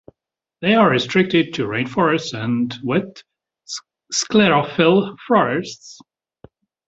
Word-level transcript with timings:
They 0.63 0.73
are 0.73 0.89
restricted 0.89 1.53
to 1.53 1.67
rainforests 1.67 2.33
and 2.33 2.73
wet 2.83 3.21
sclerophyll 4.11 5.15
forests. 5.27 5.99